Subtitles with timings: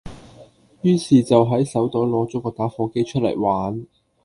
[0.81, 3.85] 於是就喺手袋攞咗個打火機出嚟玩